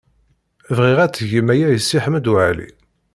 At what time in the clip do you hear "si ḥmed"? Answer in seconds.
1.81-2.25